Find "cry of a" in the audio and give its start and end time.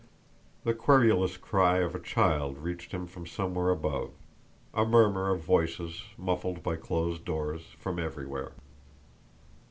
1.37-1.99